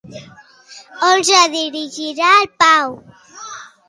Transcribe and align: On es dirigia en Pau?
On 1.07 1.19
es 1.35 1.43
dirigia 1.55 2.31
en 2.39 2.49
Pau? 2.63 2.89